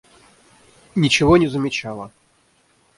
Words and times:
Ничего 0.95 1.37
не 1.37 1.47
замечала. 1.47 2.11